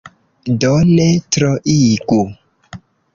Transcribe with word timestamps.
Do, 0.63 0.71
ne 0.93 1.05
troigu. 1.37 2.19